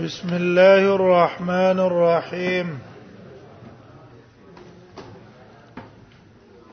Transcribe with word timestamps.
بسم 0.00 0.28
الله 0.34 0.94
الرحمن 0.94 1.78
الرحيم 1.78 2.78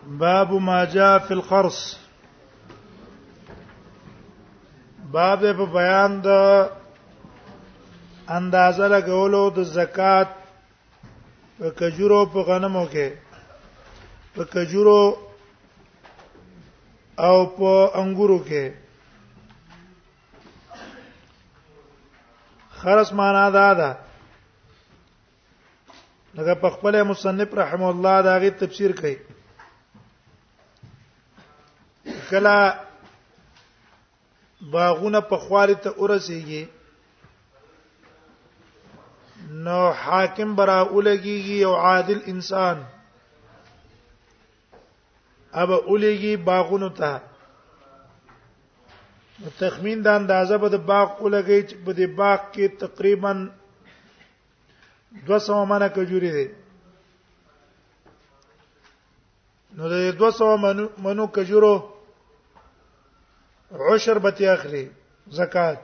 باب 0.07 0.51
ما 0.53 0.85
جاء 0.85 1.19
في 1.27 1.33
القرص 1.33 1.97
باب 5.13 5.39
په 5.41 5.65
بیان 5.73 6.19
د 6.21 6.27
اندازه 8.27 8.87
لګولو 8.87 9.43
د 9.55 9.63
زکات 9.63 10.27
په 11.59 11.69
کجورو 11.79 12.25
په 12.33 12.39
غنمو 12.47 12.85
کې 12.91 13.07
په 14.35 14.43
کجورو 14.53 15.15
او 17.19 17.37
په 17.57 17.89
انګورو 17.99 18.39
کې 18.47 18.63
خرس 22.81 23.13
معنا 23.13 23.49
دا 23.49 23.73
ده 23.73 23.97
لکه 26.35 26.53
په 26.61 26.69
خپل 26.69 27.03
مصنف 27.03 27.53
رحم 27.53 27.83
الله 27.83 28.21
دا 28.21 28.37
غي 28.39 28.49
تفسیر 28.49 28.91
کوي 29.01 29.17
کله 32.31 32.73
باغونه 34.71 35.19
په 35.31 35.37
خواري 35.47 35.75
ته 35.75 35.89
ورسیږي 35.97 36.63
نو 39.65 39.79
حاکم 40.03 40.49
برا 40.55 40.77
اولګي 40.81 41.37
یو 41.63 41.73
عادل 41.75 42.21
انسان 42.35 42.77
اب 45.53 45.71
اولګي 45.71 46.33
باغونو 46.51 46.89
ته 46.89 47.11
تخمین 49.59 50.01
د 50.03 50.07
اندازه 50.19 50.57
به 50.61 50.69
د 50.69 50.75
باغ 50.89 51.07
ولګی 51.23 51.61
چې 51.69 51.75
په 51.85 51.91
دې 51.97 52.07
باغ 52.19 52.39
کې 52.53 52.65
تقریبا 52.81 53.31
200 55.27 55.63
منه 55.71 55.87
کجوري 55.97 56.31
دي 56.37 56.47
نو 59.77 59.89
د 59.93 59.95
200 60.23 60.57
منو 60.65 60.87
منو 61.05 61.27
کجورو 61.37 61.73
عشر 63.91 64.17
به 64.23 64.31
تی 64.37 64.45
اخلي 64.55 64.85
زکات 65.39 65.79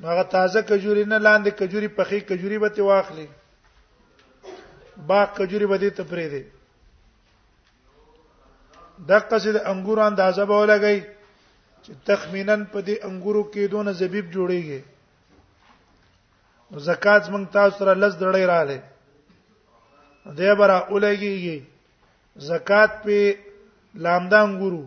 نو 0.00 0.06
هغه 0.12 0.24
تازه 0.34 0.62
کجوري 0.62 1.04
نه 1.04 1.18
لاندې 1.18 1.50
کجوري 1.60 1.88
پخې 1.88 2.18
کجوري 2.28 2.58
به 2.58 2.68
تی 2.68 2.80
واخلي 2.82 3.28
باغ 5.06 5.26
کجوري 5.38 5.66
به 5.66 5.78
دې 5.78 5.90
ته 5.96 6.02
پرې 6.10 6.26
دي 6.34 6.42
د 9.08 9.10
قصې 9.30 9.50
د 9.52 9.58
انګوران 9.70 10.10
اندازه 10.12 10.44
به 10.46 10.54
ولګی 10.62 10.98
چې 11.84 11.92
تخمیناً 12.08 12.56
په 12.72 12.78
دې 12.86 12.96
انګورو 13.08 13.42
کې 13.52 13.62
دونه 13.72 13.90
زبیب 14.00 14.26
جوړیږي 14.36 14.80
زکات 16.88 17.22
موږ 17.32 17.44
تاسو 17.56 17.74
سره 17.78 17.92
لز 18.02 18.14
دړې 18.22 18.44
رااله 18.52 18.78
دې 20.38 20.50
برا 20.60 20.78
اولګيږي 20.90 21.58
زکات 22.50 22.90
په 23.02 23.18
لامدان 24.06 24.48
ګورو 24.60 24.84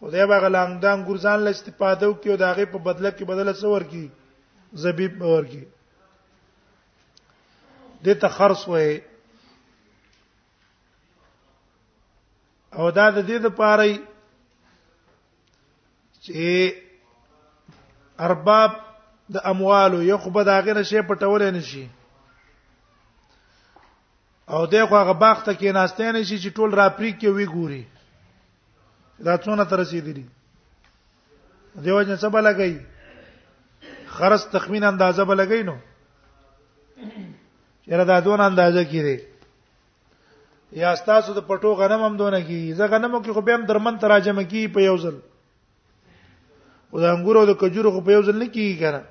خدای 0.00 0.26
به 0.30 0.36
غلامدان 0.44 0.98
ګورزان 1.08 1.38
له 1.44 1.50
استفاده 1.56 2.04
وکي 2.10 2.28
او 2.30 2.38
داغه 2.44 2.64
په 2.74 2.78
بدله 2.86 3.10
کې 3.16 3.24
بدله 3.32 3.52
سور 3.62 3.82
کی 3.90 4.04
زبیب 4.82 5.22
ورکی 5.22 5.64
د 8.04 8.18
ته 8.20 8.28
خرص 8.36 8.62
وې 8.70 8.90
او 12.78 12.86
دا 12.98 13.06
د 13.10 13.18
دې 13.28 13.38
لپاره 13.50 13.86
چې 16.26 18.20
ارباب 18.26 18.70
د 19.34 19.38
اموالو 19.52 20.02
یو 20.10 20.18
خو 20.22 20.30
به 20.30 20.42
دا 20.48 20.58
غیر 20.66 20.82
شی 20.90 21.00
پټول 21.08 21.42
نه 21.56 21.62
شي 21.70 21.84
او 24.54 24.60
دغه 24.66 24.96
هغه 25.02 25.14
باغ 25.24 25.38
ته 25.46 25.52
کې 25.58 25.70
ناشته 25.78 26.12
نه 26.16 26.22
شي 26.28 26.38
چې 26.42 26.50
ټول 26.58 26.70
را 26.80 26.86
پری 26.98 27.10
کې 27.20 27.28
وی 27.36 27.46
ګوري 27.54 27.82
دا 29.28 29.36
څونه 29.46 29.64
تر 29.72 29.80
رسیدلی 29.82 30.26
دیو 31.86 32.02
جن 32.02 32.16
څه 32.16 32.26
بلګي 32.26 32.74
خرص 34.14 34.46
تخمین 34.54 34.84
اندازه 34.92 35.24
بلګي 35.32 35.62
نو 35.70 35.76
چیرې 37.84 38.04
دا 38.12 38.20
دون 38.28 38.40
اندازه 38.46 38.84
کړي 38.94 39.20
یا 40.84 40.94
تاسو 41.10 41.32
د 41.34 41.46
پټو 41.50 41.74
غنم 41.84 42.02
هم 42.08 42.16
دونه 42.16 42.40
کی 42.48 42.62
زه 42.80 42.86
غنمو 42.86 43.22
کې 43.24 43.32
خو 43.34 43.40
به 43.48 43.54
هم 43.54 43.66
درمن 43.70 43.98
تراجم 44.06 44.42
کی 44.54 44.66
په 44.78 44.88
یو 44.88 44.96
ځل 45.06 45.14
او 46.92 47.00
د 47.00 47.04
انګور 47.14 47.36
او 47.40 47.46
د 47.50 47.52
کجورو 47.60 47.90
خو 47.94 48.00
په 48.06 48.10
یو 48.16 48.22
ځل 48.28 48.36
نه 48.42 48.46
کیږي 48.54 48.76
کنه 48.82 49.02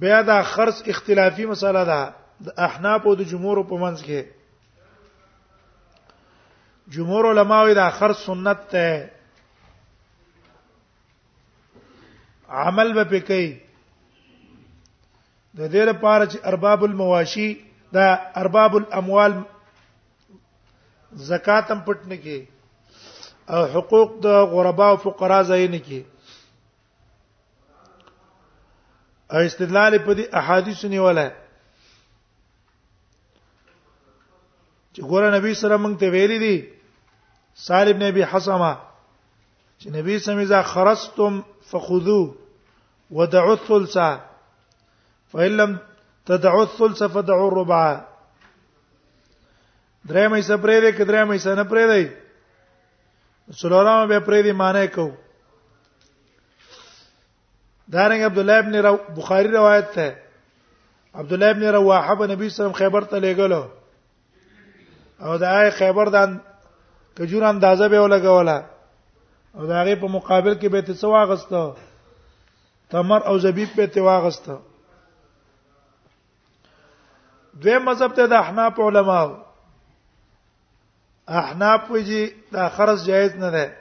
بیا 0.00 0.18
دا 0.30 0.38
خرص 0.52 0.76
اختلافي 0.92 1.44
مسله 1.52 1.82
ده 1.90 2.00
د 2.46 2.48
احناف 2.66 3.02
او 3.06 3.14
د 3.20 3.22
جمهور 3.30 3.58
په 3.70 3.76
منځ 3.84 3.98
کې 4.06 4.20
جمهور 6.96 7.24
علما 7.30 7.58
وی 7.64 7.74
دا 7.82 7.88
خرص 7.98 8.18
سنت 8.28 8.58
ده 8.72 8.88
عمل 12.64 12.88
به 12.96 13.04
پکې 13.12 13.44
د 15.58 15.60
دې 15.72 15.82
لپاره 15.90 16.24
چې 16.32 16.38
ارباب 16.50 16.80
المواشي 16.84 17.48
دا 17.96 18.06
ارباب 18.42 18.72
الاموال 18.76 19.32
زکاتم 21.32 21.78
پټنه 21.86 22.16
کې 22.24 22.38
او 23.48 23.64
حقوق 23.74 24.08
د 24.22 24.26
غربا 24.52 24.86
او 24.92 24.96
فقرا 24.96 25.42
زاین 25.50 25.74
کی 25.86 26.00
او 29.32 29.38
استدلال 29.48 29.92
په 30.06 30.12
دې 30.18 30.24
احادیث 30.40 30.78
نیولای 30.94 31.30
چې 34.92 35.00
ګوره 35.10 35.28
نبی 35.36 35.52
سره 35.62 35.74
مونږ 35.82 35.94
ته 36.00 36.06
ویلي 36.16 36.38
دي 36.44 36.56
صالح 37.66 37.90
ابن 37.94 38.02
ابي 38.10 38.24
حسمه 38.32 38.72
چې 39.80 39.88
نبی 39.96 40.14
سمې 40.26 40.44
ځا 40.50 40.60
خرستم 40.62 41.34
فخذو 41.72 42.22
ودعوا 43.10 43.52
الثلث 43.56 43.96
فإن 45.32 45.52
لم 45.60 45.72
تدعوا 46.26 46.62
الثلث 46.62 47.02
فدعوا 47.02 47.48
الربع 47.48 48.00
درې 50.08 50.26
مې 50.32 50.40
سپرې 50.40 50.78
دې 50.84 50.92
کډرې 50.98 51.24
مې 51.28 51.38
سن 51.44 51.58
پرې 51.70 51.84
دې 51.90 52.04
سلورم 53.56 54.08
به 54.08 54.20
پرې 54.20 54.42
دی 54.42 54.52
معنی 54.52 54.86
کو 54.94 55.10
دارنګ 57.92 58.22
عبد 58.26 58.38
الله 58.38 58.58
ابن 58.62 58.74
رو 58.86 58.96
بخاری 59.20 59.48
روایت 59.48 59.94
ده 59.94 60.16
عبد 61.14 61.32
الله 61.32 61.50
ابن 61.50 61.62
رواحه 61.62 62.14
په 62.14 62.26
نبی 62.32 62.48
سلام 62.56 62.72
خیبر 62.80 63.00
ته 63.04 63.18
لګلو 63.20 63.64
او 65.22 65.36
دا 65.38 65.70
خیبر 65.78 66.04
دان 66.08 66.40
کجور 67.18 67.44
اندازه 67.44 67.88
به 67.88 67.98
ولګوله 68.06 68.62
او 69.54 69.66
دا 69.66 69.84
غي 69.84 69.96
په 69.96 70.06
مقابل 70.06 70.54
کې 70.58 70.66
به 70.66 70.82
تسو 70.82 71.10
واغسته 71.10 71.74
تمر 72.90 73.20
او 73.26 73.38
زبیب 73.38 73.68
به 73.76 73.86
تی 73.86 74.00
واغسته 74.00 74.58
دوی 77.62 77.78
مذهب 77.78 78.14
ته 78.14 78.26
د 78.26 78.32
احناف 78.32 78.78
علماو 78.80 79.36
احناف 81.36 81.90
ویجی 81.90 82.24
دا 82.52 82.68
خرص 82.68 83.04
جایز 83.06 83.36
نه 83.36 83.50
ده 83.50 83.76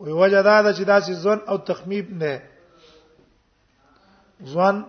وی 0.00 0.12
وجه 0.12 0.42
دا 0.42 0.62
ده 0.62 0.72
چې 0.74 0.82
دا 0.86 1.00
سي 1.00 1.14
ځون 1.14 1.38
او 1.48 1.56
تخمیب 1.58 2.06
نه 2.22 2.42
ځون 4.52 4.84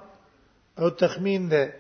او 0.80 0.90
تخمین 0.90 1.50
ده 1.50 1.74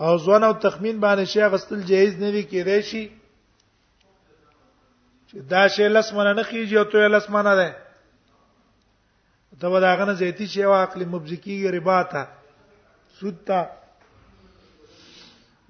او 0.00 0.18
ځون 0.18 0.42
او 0.44 0.52
تخمین 0.52 1.00
باندې 1.00 1.24
شی 1.24 1.40
غستل 1.44 1.80
جایز 1.82 2.14
نه 2.20 2.28
وی 2.30 2.42
کېدای 2.42 2.80
شي 2.80 3.04
چې 5.28 5.36
دا 5.50 5.68
شی 5.68 5.88
لسمنه 5.88 6.32
نه 6.32 6.44
کیږي 6.44 6.74
او 6.78 6.84
ته 6.84 7.08
لسمنه 7.08 7.54
ده 7.56 7.76
ته 9.60 9.68
ودا 9.68 9.96
غنه 9.96 10.12
زيتي 10.14 10.46
شی 10.46 10.64
او 10.64 10.72
عقل 10.74 11.00
مبزکیږي 11.12 11.66
ربا 11.74 12.02
ته 12.04 12.22
سود 13.18 13.36
ته 13.46 13.68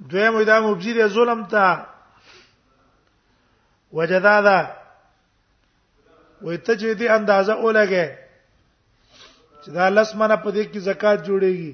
دویم 0.08 0.42
دا 0.44 0.60
مبزی 0.60 0.92
دی 0.92 1.06
ظلم 1.08 1.46
ته 1.50 1.86
وجدا 3.92 4.40
دا 4.42 4.58
وې 6.42 6.56
ته 6.66 6.72
چې 6.80 6.88
دې 6.98 7.06
اندازه 7.16 7.52
اولګه 7.54 8.06
چې 9.64 9.70
دا 9.70 9.88
لس 9.96 10.10
منه 10.14 10.36
په 10.42 10.50
دې 10.54 10.64
کې 10.72 10.78
زکات 10.88 11.18
جوړيږي 11.28 11.72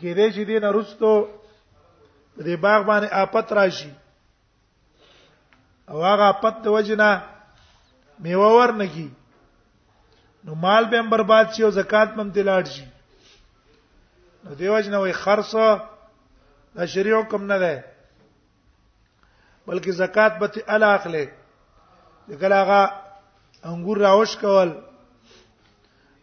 کې 0.00 0.10
دې 0.16 0.26
چې 0.34 0.42
دې 0.48 0.58
نه 0.62 0.70
رستو 0.72 1.28
دې 2.44 2.56
باغ 2.56 2.80
باندې 2.88 3.08
آفت 3.22 3.52
راشي 3.52 3.92
او 5.88 6.02
هغه 6.04 6.24
آفت 6.32 6.56
د 6.64 6.68
وجنا 6.68 7.10
میوه 8.18 8.48
ورنګي 8.56 9.08
نو 10.44 10.54
مال 10.54 10.84
به 10.90 10.96
هم 11.00 11.10
برباد 11.10 11.46
شي 11.52 11.62
او 11.64 11.70
زکات 11.70 12.08
هم 12.16 12.32
تلاړ 12.32 12.64
شي 12.64 12.86
نو 14.44 14.54
دیو 14.54 14.80
جن 14.80 14.94
وې 14.94 15.12
خرصه 15.12 15.93
دا 16.74 16.84
شریع 16.86 17.18
حکم 17.18 17.42
نه 17.52 17.58
ده 17.58 17.84
بلکې 19.66 19.90
زکات 19.98 20.32
به 20.38 20.46
ته 20.48 20.64
الا 20.76 20.94
اخلي 20.94 21.24
دګل 22.30 22.52
هغه 22.52 22.80
انګور 23.70 23.96
راوش 24.06 24.36
کول 24.40 24.70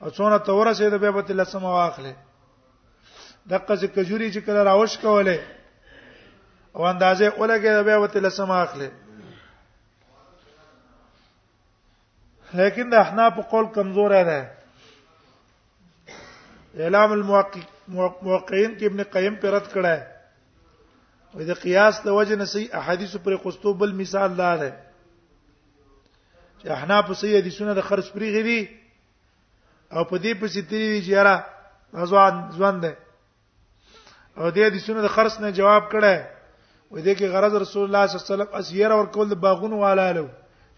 او 0.01 0.09
څونه 0.09 0.38
تور 0.50 0.74
سه 0.74 0.89
د 0.89 0.94
به 1.06 1.21
ته 1.21 1.33
لسم 1.33 1.63
واخلي 1.65 2.13
دغه 3.50 3.75
چې 3.81 3.86
کجوري 3.95 4.31
چې 4.33 4.39
کله 4.50 4.63
راوش 4.69 4.98
کوله 5.06 5.39
او 6.75 6.81
اندازې 6.83 7.25
اولګه 7.25 7.71
د 7.81 7.89
به 7.89 8.07
ته 8.07 8.19
لسم 8.19 8.50
واخلي 8.56 8.89
لیکن 12.59 12.89
د 12.92 13.03
احناف 13.07 13.33
قول 13.51 13.65
کمزور 13.75 14.21
نه 14.31 14.39
اعلام 16.77 17.12
الموقعین 17.15 18.74
کې 18.77 18.83
ابن 18.89 19.03
قیم 19.13 19.36
پر 19.42 19.51
رد 19.56 19.68
کړه 19.75 20.19
وې 21.36 21.45
د 21.50 21.54
قیاس 21.63 21.95
د 22.04 22.07
وجه 22.18 22.36
نه 22.36 22.45
صحیح 22.54 22.68
احادیث 22.80 23.12
پر 23.24 23.33
قستو 23.44 23.69
بل 23.80 23.92
مثال 23.95 24.30
لا 24.39 24.51
ده 24.62 24.69
چې 26.60 26.66
احناف 26.78 27.06
صحیح 27.19 27.36
حدیثونه 27.39 27.72
د 27.78 27.81
خرج 27.92 28.07
پرې 28.16 28.28
غوي 28.36 28.62
او 29.94 30.04
په 30.10 30.16
دې 30.24 30.33
پسې 30.42 30.60
تیری 30.72 31.00
چې 31.04 31.10
یاره 31.16 31.36
ازوان 32.04 32.33
ځوان 32.57 32.75
ده 32.83 32.92
او 34.38 34.51
دې 34.51 34.63
حدیثونه 34.69 35.00
د 35.07 35.10
خرج 35.16 35.33
نه 35.45 35.50
جواب 35.62 35.83
کړه 35.92 36.16
وې 36.92 37.01
دې 37.01 37.13
کې 37.18 37.28
غرض 37.36 37.54
رسول 37.63 37.84
الله 37.86 38.04
صلی 38.07 38.16
الله 38.16 38.27
علیه 38.27 38.36
وسلم 38.36 38.50
اسیر 38.60 38.92
ور 38.98 39.06
کول 39.16 39.27
د 39.30 39.34
باغونو 39.48 39.77
والالو 39.86 40.27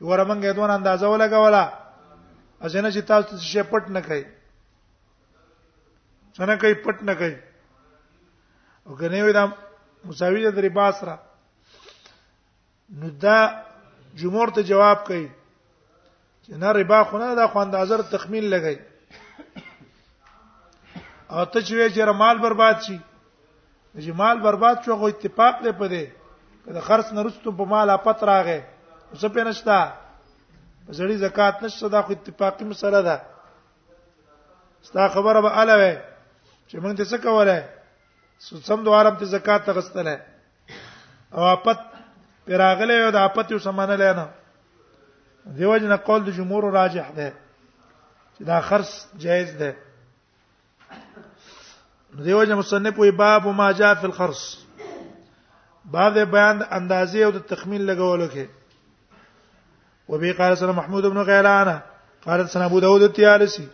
ورمنګې 0.01 0.55
دون 0.61 0.69
اندازه 0.77 1.05
ولګولا 1.09 1.63
اسنه 2.61 2.91
چې 2.91 2.99
تاسو 3.09 3.31
څه 3.37 3.63
پټ 3.73 3.83
نه 3.97 4.01
کوي 4.07 4.23
څنګه 6.35 6.61
کوي 6.61 6.75
پټ 6.85 6.97
نه 7.09 7.13
کوي 7.19 7.35
او 8.87 8.93
کنه 8.97 9.19
وې 9.27 9.33
دا 9.33 9.43
مساوی 10.07 10.49
د 10.51 10.57
ربا 10.63 10.87
سره 10.99 11.15
نو 13.01 13.09
دا 13.25 13.37
جمهور 14.21 14.47
ته 14.55 14.61
جواب 14.69 14.99
کوي 15.09 15.25
چې 16.43 16.51
نه 16.63 16.69
ربا 16.77 16.99
خو 17.11 17.17
نه 17.19 17.35
دا 17.35 17.45
خو 17.51 17.57
اندازر 17.59 18.01
تخمین 18.15 18.45
لګی 18.53 18.77
او 21.33 21.43
ته 21.51 21.59
چې 21.65 21.73
چې 21.95 22.13
مال 22.21 22.37
برباد 22.45 22.77
شي 22.87 22.95
چې 24.03 24.11
مال 24.21 24.37
برباد 24.45 24.77
شو 24.85 24.93
غو 25.03 25.07
اتفاق 25.13 25.55
دی 25.65 25.71
په 25.81 25.87
دې 25.87 26.05
کله 26.65 26.79
خرڅ 26.87 27.07
نرستو 27.19 27.51
په 27.59 27.65
مال 27.75 27.89
اپت 27.93 28.19
راغې 28.23 28.61
څه 29.19 29.27
په 29.37 29.43
نشتا 29.49 29.77
زړی 30.89 31.15
زکات 31.21 31.63
نشته 31.67 31.89
دا 31.95 32.01
خو 32.09 32.13
اتفاقی 32.17 32.65
مسله 32.73 33.01
ده 33.07 33.15
ستا 34.89 35.07
خبره 35.15 35.41
به 35.47 35.61
الوه 35.63 35.95
چې 36.69 36.75
موږ 36.75 36.97
ته 36.97 37.05
څه 37.05 37.23
کوله 37.27 37.57
سم 38.39 38.83
دوارم 38.83 39.15
ته 39.15 39.25
زکات 39.25 39.65
تغستله 39.65 40.21
او 41.33 41.39
اپت 41.43 41.79
پراغله 42.47 42.93
یو 42.93 43.11
د 43.11 43.15
اپت 43.15 43.51
یو 43.51 43.59
سمانه 43.59 43.95
لینا 43.95 44.27
دیو 45.57 45.77
جن 45.77 45.95
قول 45.95 46.23
د 46.23 46.29
جمهور 46.31 46.63
راجح 46.63 47.11
ده 47.15 47.33
چې 48.37 48.43
دا 48.43 48.59
خرص 48.61 49.05
جایز 49.17 49.57
ده 49.57 49.75
دیو 52.23 52.43
جن 52.45 52.53
مصنف 52.53 52.99
وی 52.99 53.11
باب 53.11 53.47
ما 53.47 53.71
جاء 53.71 53.93
فی 53.95 54.05
الخرص 54.05 54.57
باب 55.85 56.13
د 56.19 56.31
بیان 56.31 56.57
د 56.59 56.67
اندازې 56.71 57.15
او 57.15 57.31
د 57.31 57.37
تخمین 57.39 57.81
لګولو 57.85 58.27
کې 58.33 58.45
وبي 60.09 60.31
قال 60.33 60.57
سنا 60.57 60.71
محمود 60.71 61.05
بن 61.05 61.17
غيلان 61.17 61.79
قال 62.25 62.49
سنا 62.49 62.65
ابو 62.65 62.79
داود 62.79 63.01
التيالسي 63.01 63.67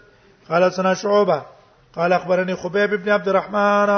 قال 0.49 0.73
سنا 0.73 0.93
شعبه 0.93 1.45
قال 1.95 2.13
اخبرني 2.13 2.55
خبيب 2.55 2.93
بن 2.95 3.09
عبد 3.11 3.27
الرحمن 3.29 3.89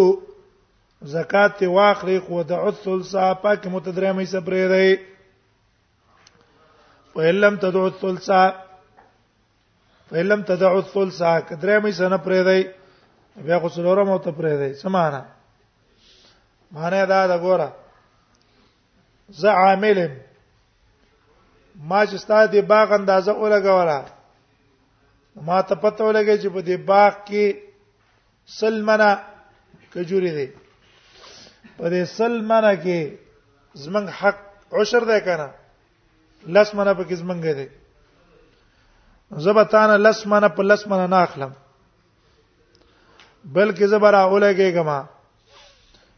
زکات 1.15 1.57
واخلي 1.75 2.17
خو 2.25 2.43
د 2.51 2.67
الثلث 2.71 3.13
پاک 3.43 3.61
متدرې 3.73 4.11
مې 4.15 4.25
سپرې 4.33 4.65
دی 4.73 4.89
فلم 7.15 7.53
تدعو 7.65 7.85
الثلث 7.91 8.29
فلم 10.11 10.39
تدعو 10.51 10.77
الثلث 10.81 11.19
کدرې 11.49 11.77
مې 11.83 11.91
سن 12.01 12.13
پرې 12.25 12.41
دی 12.49 12.59
بیا 13.49 13.57
خو 13.65 13.69
سلورم 13.75 14.09
او 14.13 14.19
ته 14.25 14.31
پرې 14.41 14.55
دی 14.61 14.73
سمانه 14.85 15.21
معنی 16.71 17.03
دا 17.15 17.25
دا 17.27 17.37
ګوره 17.47 17.69
زعامل 19.41 19.99
ما 21.89 22.05
چې 22.05 22.15
ستاسو 22.25 22.51
د 22.53 22.65
باغ 22.73 22.91
اندازه 23.01 23.31
اولګوله 23.33 24.19
ما 25.35 25.61
ته 25.61 25.75
پته 25.75 26.03
ولګی 26.03 26.35
چې 26.41 26.47
په 26.53 26.61
دې 26.67 26.77
باغ 26.85 27.11
کې 27.27 27.63
سلمنه 28.59 29.09
کجوري 29.93 30.31
دي 30.37 30.47
په 31.77 31.85
دې 31.91 32.01
سلمنه 32.05 32.73
کې 32.83 32.99
زمنګ 33.83 34.07
حق 34.19 34.37
عشر 34.81 35.01
ده 35.03 35.19
کنه 35.27 35.47
لس 36.55 36.69
منه 36.75 36.93
په 36.93 37.03
کې 37.03 37.15
زمنګ 37.23 37.41
دي 37.59 37.67
زبتان 39.31 39.89
لس 40.01 40.19
منه 40.27 40.47
په 40.49 40.61
لس 40.63 40.87
منه 40.87 41.07
نه 41.07 41.17
اخلم 41.23 41.51
بلکې 43.43 43.85
زبره 43.87 44.25
ولګیګما 44.33 45.03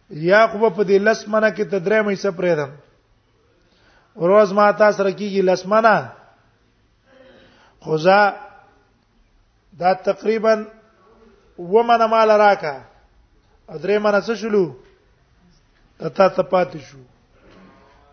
یعقوب 0.09 0.73
په 0.75 0.83
دې 0.83 0.97
لس 0.97 1.27
منه 1.27 1.49
کې 1.51 1.63
تدرې 1.71 2.01
مې 2.05 2.15
سپرې 2.23 2.55
دم 2.57 2.71
روز 4.29 4.49
ما 4.53 4.71
تاسو 4.71 5.03
رکیږي 5.03 5.41
لس 5.43 5.65
منه 5.65 6.09
خدا 7.85 8.33
دا 9.79 9.93
تقریبا 9.93 10.65
و 11.59 11.83
منه 11.83 12.05
مال 12.07 12.31
راکا 12.31 12.75
درې 13.83 13.97
منه 13.97 14.21
څه 14.21 14.35
شلو 14.35 14.73
تا 16.15 16.29
ته 16.29 16.43
پاتې 16.43 16.79
شو 16.87 16.97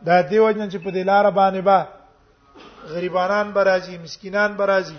دا 0.05 0.21
دیو 0.23 0.53
جن 0.53 0.69
چې 0.71 0.79
په 0.85 0.91
دې 0.91 1.03
لار 1.07 1.31
باندې 1.31 1.61
با 1.61 1.89
غریبانان 2.89 3.53
برازي 3.53 3.99
مسکینان 3.99 4.55
برازي 4.57 4.99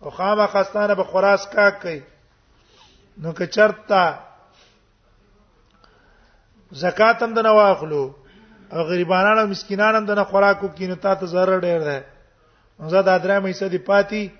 او 0.00 0.10
خامہ 0.10 0.46
خستانه 0.52 0.94
به 0.94 1.02
خراس 1.04 1.46
کاک 1.48 1.80
کوي 1.82 2.02
نو 3.22 3.32
که 3.32 3.46
چرتا 3.46 4.18
زکات 6.70 7.22
هم 7.22 7.34
د 7.34 7.38
نه 7.38 7.50
واخلو 7.50 8.14
او 8.72 8.82
غریبانان 8.84 9.38
او 9.38 9.46
مسکینان 9.46 9.94
هم 9.94 10.04
د 10.06 10.10
نه 10.10 10.24
خوراکو 10.24 10.68
کینو 10.68 10.94
ته 10.94 11.26
ضرر 11.26 11.60
ډیر 11.60 11.80
ده 11.84 12.04
نو 12.80 12.88
زه 12.88 13.02
دا 13.02 13.18
درې 13.18 13.44
مې 13.44 13.52
سدي 13.56 13.78
پاتې 13.78 14.30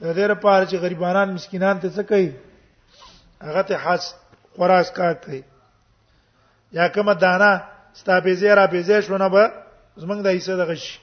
د 0.00 0.06
دې 0.16 0.26
لپاره 0.32 0.64
چې 0.70 0.76
غریبانان 0.84 1.28
مسکینان 1.32 1.78
ته 1.84 1.88
څه 1.90 2.02
کوي 2.02 2.32
هغه 3.48 3.62
ته 3.68 3.74
حس 3.84 4.14
قراس 4.56 4.90
کار 4.98 5.14
کوي 5.24 5.42
یا 6.78 6.88
کومه 6.96 7.14
دانا 7.24 7.52
ستا 8.00 8.18
به 8.26 8.34
زیرا 8.42 8.66
به 8.66 8.82
زې 8.82 9.00
شونه 9.08 9.28
به 9.34 9.44
زمنګ 10.02 10.20
د 10.22 10.28
حصہ 10.36 10.54
دغه 10.62 10.74
شي 10.84 10.98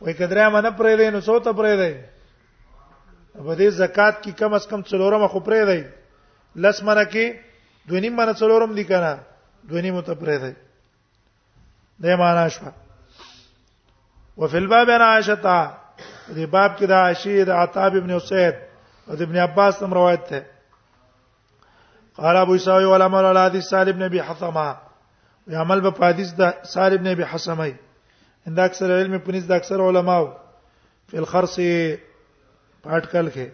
وای 0.00 0.14
کدریا 0.18 0.48
منه 0.48 0.70
پرې 0.70 0.96
دی 0.98 1.08
نو 1.14 1.20
څو 1.20 1.38
ته 1.46 1.50
پرې 1.60 1.74
دی 1.80 1.94
په 3.38 3.54
دې 3.54 3.68
زکات 3.80 4.20
کې 4.22 4.30
کم 4.40 4.54
از 4.54 4.66
کم 4.68 4.82
څلورم 4.90 5.26
خو 5.30 5.38
پرې 5.40 5.64
دی 5.70 5.82
لس 6.66 6.82
منه 6.82 7.04
کې 7.04 7.38
دونی 7.88 8.08
منه 8.10 8.34
څلورم 8.42 8.74
دي 8.78 8.84
کنه 8.90 9.14
دونی 9.70 9.90
مو 9.90 10.02
ته 10.02 10.14
پرې 10.14 10.36
دی 10.42 10.52
دې 12.02 12.18
معنا 12.18 12.48
شوه 12.48 12.72
وفي 14.36 14.56
الباب 14.58 14.90
انا 14.90 15.04
عائشه 15.14 15.80
دې 16.28 16.46
باب 16.48 16.78
کې 16.78 16.86
دا 16.86 17.00
عشی 17.10 17.44
د 17.44 17.50
عتاب 17.50 17.96
ابن 17.96 18.10
اسید 18.10 18.54
د 19.08 19.20
ابن 19.22 19.36
عباس 19.36 19.82
هم 19.82 19.94
روایت 19.94 20.28
ده 20.30 20.44
قال 22.16 22.36
ابو 22.36 22.52
اسحاق 22.54 22.86
ولا 22.88 23.04
عمل 23.04 23.24
على 23.24 23.44
حديث 23.44 23.64
سالم 23.68 23.92
بن 23.96 24.02
ابي 24.02 24.22
حثمه 24.22 24.76
وعمل 25.52 25.90
په 25.90 26.06
حدیث 26.06 26.32
د 26.40 26.52
سالم 26.74 26.96
بن 26.96 27.06
ابي 27.06 27.24
حثمه 27.24 27.66
اند 28.48 28.58
اکثر 28.58 28.92
علم 28.98 29.18
په 29.18 29.32
نس 29.32 29.44
د 29.48 29.52
اکثر 29.52 29.80
علماو 29.88 30.26
په 31.08 31.18
الخرص 31.18 31.58
پټکل 32.82 33.28
کې 33.28 33.48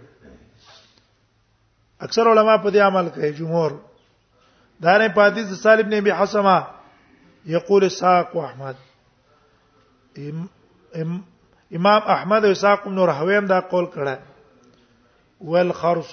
اکثر 2.01 2.29
علما 2.31 2.57
په 2.57 2.71
دې 2.71 2.79
عمل 2.87 3.09
کوي 3.11 3.33
جمهور 3.33 3.71
دا 4.81 4.99
نه 4.99 5.09
په 5.09 5.25
حدیث 5.31 5.47
د 5.49 5.55
سالم 5.63 5.87
بن 5.91 5.95
ابي 6.05 6.13
حثمه 6.13 6.57
يقول 7.47 7.91
ساق 7.91 8.37
واحمد 8.37 8.77
ام 10.19 10.49
ام 11.01 11.21
امام 11.75 12.01
احمد 12.15 12.45
او 12.45 12.51
اسحاق 12.51 12.85
بن 12.85 12.99
راهوی 12.99 13.35
هم 13.39 13.47
دا 13.47 13.61
قول 13.61 13.87
کړه 13.95 14.17
ول 15.51 15.69
خرص 15.83 16.11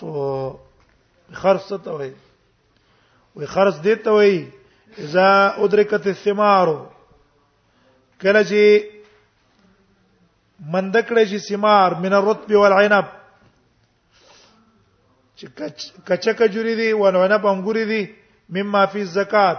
خرص 1.43 1.67
ته 1.83 1.91
وایي 1.95 2.13
وي 3.35 3.47
خرص 3.53 3.77
دې 3.85 3.95
ته 4.03 4.11
وایي 4.11 4.51
اذا 5.07 5.27
ادرکت 5.65 6.03
الثمار 6.13 6.67
کله 8.25 8.41
چې 8.49 8.61
مندکړې 10.73 11.23
شي 11.31 11.39
ثمار 11.49 11.89
من 12.05 12.13
الرطب 12.19 12.49
والعنب 12.61 13.05
چې 15.37 15.45
کچا 16.07 16.33
کجوري 16.39 16.75
دي 16.83 16.91
او 16.91 17.07
عنب 17.09 17.45
انګوري 17.45 17.85
دي 17.91 18.05
مما 18.49 18.85
فی 18.85 18.99
الزکات 19.01 19.57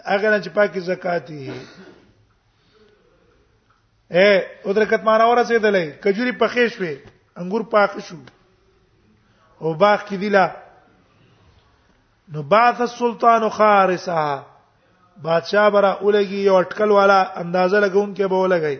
اغه 0.00 0.30
نه 0.30 0.42
چې 0.42 0.48
پاکي 0.54 0.80
زکات 0.88 1.24
دي 1.28 1.52
اے 4.16 4.26
او 4.64 4.72
درکت 4.72 5.02
معنا 5.04 5.24
ورسېدلې 5.28 5.86
کجوري 6.04 6.30
پخې 6.42 6.66
شوې 6.74 6.96
انګور 7.40 7.60
پاخ 7.72 7.90
شو 8.08 8.16
او 9.60 9.72
باغ 9.82 9.98
کې 10.08 10.16
دیلا 10.22 10.46
نو 12.32 12.42
باث 12.54 12.80
السلطان 12.86 13.48
خارسها 13.48 14.46
بادشاہ 15.28 15.68
برا 15.76 15.90
اولګي 16.00 16.40
یو 16.46 16.56
اٹکل 16.56 16.90
والا 17.00 17.20
اندازه 17.42 17.80
لګون 17.80 18.14
کې 18.14 18.24
به 18.24 18.36
ولګي 18.36 18.78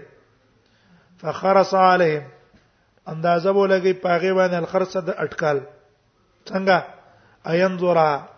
فخرس 1.25 1.75
عليهم 1.75 2.25
اندازه 3.13 3.53
به 3.53 3.61
ولګي 3.61 3.93
پاغه 4.05 4.33
باندې 4.33 4.55
الخرس 4.63 4.97
د 4.97 5.09
اٹکل 5.27 5.61
څنګه 6.49 6.83
اينظرا 7.47 8.29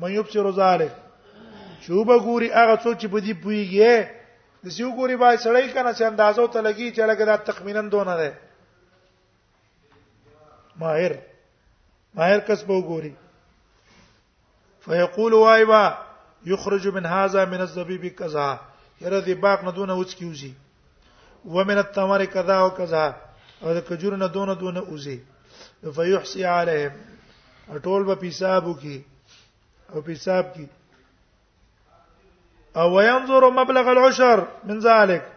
مې 0.00 0.08
یوب 0.08 0.26
چې 0.26 0.36
روزاله 0.36 0.90
شوبه 1.84 2.18
ګوري 2.18 2.50
هغه 2.58 2.76
څوک 2.76 2.96
چې 2.98 3.06
په 3.06 3.20
دې 3.20 3.32
پويږي 3.44 3.94
د 4.64 4.68
سیو 4.76 4.88
ګوري 4.98 5.16
بای 5.22 5.36
سړی 5.44 5.66
کنه 5.74 5.92
چې 5.98 6.02
اندازو 6.10 6.46
ته 6.54 6.60
لګي 6.66 6.88
چې 6.94 7.02
لګا 7.10 7.26
دا 7.30 7.36
تخمینا 7.48 7.82
دونه 7.94 8.14
ده 8.20 8.30
ماهر 10.82 11.12
ماهر 12.16 12.40
کس 12.48 12.60
به 12.68 12.76
ګوري 12.90 13.12
فیقول 14.84 15.32
وایبا 15.38 15.82
یخرج 16.52 16.84
من 16.96 17.04
هذا 17.06 17.44
من 17.52 17.60
الزبیب 17.64 18.04
کذا 18.20 18.48
یره 19.00 19.20
دی 19.26 19.34
باغ 19.44 19.58
نه 19.68 19.72
دونه 19.78 19.94
وڅ 20.00 20.10
کیږي 20.18 20.52
ومن 21.54 21.78
التمر 21.82 22.24
کذا 22.34 22.56
او 22.64 22.70
کذا 22.78 23.06
او 23.62 23.74
د 23.78 23.80
کجور 23.88 24.16
نه 24.16 24.28
دونه 24.36 24.54
دونه 24.62 24.80
اوزي 24.80 25.18
فیحسی 25.96 26.44
علیهم 26.56 27.80
ټول 27.86 28.02
به 28.08 28.26
حساب 28.28 28.66
وکي 28.66 28.98
او 29.92 29.98
حساب 30.08 30.54
کی 30.54 30.66
او 32.76 32.94
وينظر 32.96 33.50
مبلغ 33.50 33.90
العشر 33.92 34.48
من 34.64 34.78
ذلك 34.78 35.32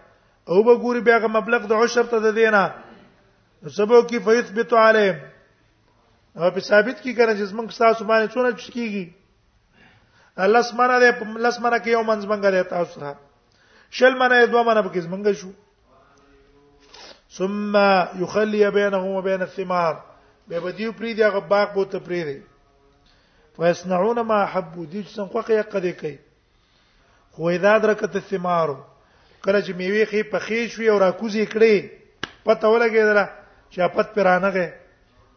او 0.50 0.64
به 0.64 0.76
ګوري 0.78 1.00
بیا 1.02 1.18
غو 1.18 1.28
مبلغ 1.28 1.66
د 1.66 1.74
عشر 1.84 2.04
ته 2.04 2.20
د 2.20 2.34
دینه 2.36 2.74
سبو 3.78 4.02
کی 4.02 4.20
فیثبت 4.20 4.74
علیه 4.74 5.20
او 6.38 6.52
په 6.52 6.60
ثابت 6.60 7.02
کی 7.04 7.14
کنه 7.14 7.34
چې 7.36 7.56
موږ 7.60 7.78
تاسو 7.78 8.06
باندې 8.06 8.28
څونه 8.34 8.52
چکیږي 8.62 9.06
الله 10.38 10.62
سمانه 10.62 11.00
ده 11.00 11.12
په 11.12 11.26
لسمانه 11.46 11.78
کې 11.80 11.90
یو 11.90 12.04
منځ 12.04 12.26
منګه 12.32 12.50
ده 12.52 12.64
تاسو 12.64 13.00
سره 13.00 13.16
شل 13.92 14.18
منه 14.18 14.46
دوه 14.46 14.64
منه 14.64 14.82
پکې 14.90 15.08
منګه 15.12 15.32
شو 15.34 15.52
ثم 17.38 17.78
يخلي 18.24 18.70
بينهم 18.72 19.08
وبين 19.16 19.42
الثمار 19.42 19.96
به 20.48 20.60
بدیو 20.60 20.92
پری 20.92 21.14
دی 21.14 21.24
هغه 21.24 21.40
باغ 21.40 21.74
بوته 21.74 22.00
پری 22.00 22.24
دی 22.24 22.40
فیسنعون 23.58 24.22
ما 24.22 24.44
حبو 24.52 24.86
دي 24.86 25.04
چې 25.04 25.16
څنګه 25.16 25.46
کوي 25.46 25.62
قدې 25.64 25.94
کوي 26.02 26.18
خو 27.36 27.48
اذا 27.50 27.78
درکت 27.78 28.16
الثمار 28.16 28.70
کله 29.46 29.60
چې 29.62 29.72
میوه 29.80 30.06
خې 30.10 30.22
پخې 30.32 30.60
شوې 30.76 30.88
او 30.92 31.00
راکوزي 31.06 31.46
کړې 31.54 31.76
پته 32.46 32.68
ولګېدله 32.74 33.26
چې 33.74 33.88
پت 33.96 34.08
پرانغه 34.18 34.68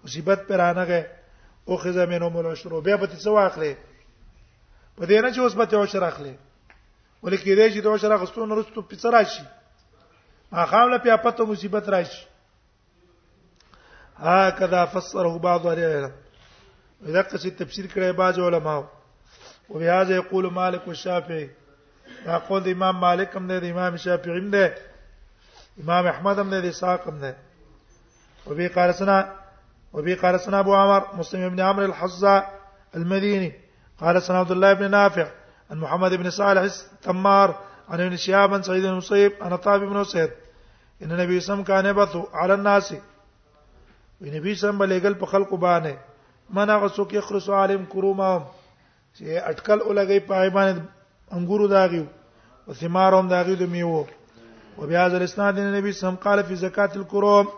مصیبت 0.04 0.40
پرانغه 0.48 1.00
او 1.68 1.76
خزه 1.82 2.06
مینو 2.12 2.28
مول 2.36 2.54
شروع 2.62 2.82
بیا 2.82 2.96
به 3.02 3.06
څه 3.24 3.34
واخلې 3.34 3.72
په 4.96 5.04
دې 5.06 5.20
نه 5.24 5.30
چې 5.34 5.38
اوس 5.40 5.54
به 5.58 5.66
ته 5.66 5.76
عشر 5.82 6.04
اخلې 6.04 6.34
ولیکې 7.22 7.54
دې 7.58 7.66
چې 7.74 7.80
د 7.80 7.86
عشر 7.94 8.12
اخستون 8.12 8.50
رستو 8.58 8.80
پڅ 8.90 9.04
راشي 9.18 9.44
ما 10.52 10.66
خامله 10.72 10.98
په 10.98 11.16
پته 11.28 11.44
مصیبت 11.52 11.88
راشي 11.88 12.26
هكذا 14.18 14.86
فسره 14.96 15.38
بعض 15.38 15.66
اهل 15.66 15.82
العلم 15.90 16.12
اذا 17.06 17.22
قصد 17.22 17.56
تفسير 17.56 17.86
کړي 17.86 18.16
بعض 18.26 18.38
علماء 18.38 18.82
وبهذا 19.70 20.14
يقول 20.14 20.50
مالك 20.52 20.86
والشافعي 20.86 21.46
دا 22.26 22.38
قول 22.48 22.60
د 22.62 22.68
امام 22.76 22.96
مالک 23.00 23.30
هم 23.36 23.44
دی 23.48 23.58
د 23.64 23.70
امام 23.74 23.94
شافعی 24.04 24.38
هم 24.40 24.48
دی 24.54 24.64
امام 25.82 26.04
احمد 26.12 26.36
هم 26.38 26.50
دی 26.54 26.60
د 26.60 26.66
اسحاق 26.72 27.02
هم 27.08 27.16
دی 27.24 27.32
وبي 28.46 28.66
قال 28.76 28.94
سنا 28.94 29.18
وبي 29.92 30.14
قال 30.22 30.40
سنا 30.40 30.58
ابو 30.60 30.74
عمر 30.76 31.02
مسلم 31.20 31.48
بن 31.48 31.60
عمرو 31.60 31.86
الحزة 31.86 32.34
المديني 32.96 33.52
قال 34.00 34.22
سنا 34.22 34.38
عبد 34.40 34.50
الله 34.50 34.72
بن 34.72 34.90
نافع 34.90 35.26
عن 35.70 35.78
محمد 35.78 36.14
بن 36.14 36.30
صالح 36.30 36.60
الثمار 36.60 37.54
عن 37.88 38.00
ابن 38.00 38.16
شهاب 38.16 38.54
عن 38.54 38.62
سعيد 38.62 38.82
بن 38.86 38.92
مصيب 38.94 39.32
عن 39.40 39.56
طاب 39.56 39.80
بن 39.80 39.96
اسيد 40.00 40.30
ان 41.02 41.12
النبي 41.12 41.40
صلى 41.40 41.54
الله 41.54 41.64
عليه 41.64 41.64
وسلم 41.64 41.64
كان 41.64 41.86
يبث 42.22 42.34
على 42.34 42.54
الناس 42.54 42.94
ونبي 44.20 44.54
صلى 44.54 44.70
الله 44.70 44.82
عليه 44.84 44.98
وسلم 45.00 45.14
په 45.14 45.26
خلق 45.26 45.54
باندې 45.54 45.94
منا 46.50 46.76
غسو 46.78 47.04
کې 47.08 47.16
خرس 47.22 47.48
عالم 47.50 47.84
کروما 47.86 48.30
چې 49.14 49.22
اٹکل 49.22 49.78
ولګي 49.82 50.18
پای 50.28 50.50
باندې 50.50 50.82
انګورو 51.36 51.66
داغیو 51.68 52.04
او 52.66 52.74
ثمارهم 52.74 53.28
داغیو 53.28 53.56
د 53.60 53.70
میوه 53.74 54.78
وبهذا 54.78 55.16
الاسناد 55.20 55.58
النبي 55.64 55.92
سم 56.00 56.14
قال 56.24 56.42
في 56.50 56.54
زکات 56.64 56.96
الكروم 56.96 57.48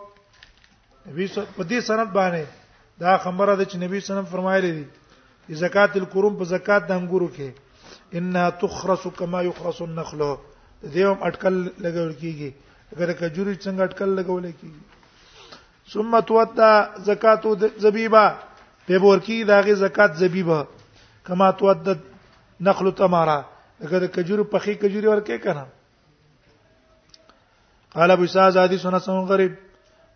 نبی 1.07 1.27
په 1.57 1.65
دې 1.65 1.81
سند 1.91 2.13
باندې 2.13 2.45
دا 3.03 3.17
خبره 3.25 3.53
ده 3.57 3.65
چې 3.65 3.77
نبی 3.83 4.01
سنم 4.07 4.25
فرمایلی 4.33 4.73
دي 4.79 4.85
چې 5.49 5.53
زکات 5.65 5.97
الکروم 6.01 6.37
په 6.41 6.45
زکات 6.55 6.87
د 6.89 6.93
انګورو 6.93 7.29
کې 7.37 7.49
ان 8.15 8.51
تخرس 8.61 9.07
کما 9.17 9.41
یخرس 9.49 9.81
النخل 9.87 10.23
دیوم 10.95 11.23
اٹکل 11.29 11.57
لګول 11.79 12.13
کیږي 12.13 12.53
اگر 12.97 13.13
کجوري 13.13 13.55
څنګه 13.55 13.81
اٹکل 13.81 14.09
لګول 14.21 14.53
کیږي 14.61 15.89
ثم 15.93 16.21
توتا 16.21 16.89
زکات 17.11 17.47
زبیبا 17.85 18.27
په 18.91 18.99
ورکی 19.05 19.39
داغه 19.55 19.75
زکات 19.85 20.15
زبیبا 20.25 20.61
کما 21.31 21.51
توت 21.63 21.89
نخل 22.69 22.91
تمارا 23.01 23.41
دغه 23.81 24.07
کجوري 24.15 24.45
پخې 24.53 24.75
کجوري 24.85 25.07
ورکه 25.09 25.39
کړه 25.45 25.65
قال 27.95 28.11
ابو 28.11 28.27
سعد 28.33 28.57
حدیث 28.57 28.83
سنا 28.83 28.99
سم 29.05 29.19
غریب 29.33 29.53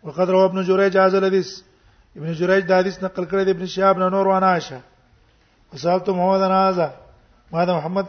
وقد 0.03 0.29
روى 0.35 0.45
ابن 0.49 0.63
جريج 0.67 0.97
هذا 0.97 1.17
الحديث 1.17 1.49
ابن 2.17 2.33
جريج 2.41 2.65
دا 2.67 2.77
حدیث 2.79 3.01
نقل 3.03 3.23
کړی 3.25 3.43
دی 3.45 3.51
ابن 3.51 3.65
شهاب 3.75 3.97
نه 4.03 4.09
نور 4.17 4.27
وانا 4.27 4.47
عائشه 4.51 4.79
وصحابته 5.73 6.13
محمد 6.15 6.39
نازا 6.53 6.89
ما 7.51 7.65
دا 7.71 7.77
محمد 7.77 8.05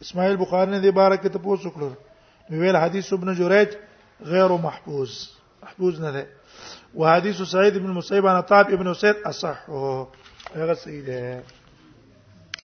اسماعیل 0.00 0.36
بخاری 0.42 0.70
نه 0.70 0.78
دی 0.80 0.90
بارک 0.98 1.24
ته 1.28 1.38
پوښتنه 1.38 1.72
کړل 1.78 1.92
ویل 2.62 2.76
حدیث 2.82 3.12
ابن 3.12 3.34
جريج 3.40 3.68
غیر 4.34 4.50
محفوظ 4.68 5.16
محفوظ 5.62 6.00
نه 6.06 6.12
ده 6.12 6.26
وحديث 7.00 7.42
سعيد 7.56 7.76
بن 7.78 7.84
المسيب 7.94 8.26
عن 8.26 8.40
طاب 8.52 8.66
ابن 8.78 8.94
سعيد 8.94 9.16
اصح 9.26 9.70
هو 9.70 9.96
هذا 10.54 10.74
صحيح 10.84 11.04
ده 11.10 11.61